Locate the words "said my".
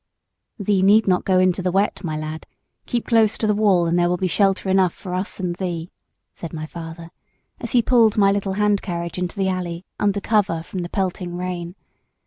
6.33-6.65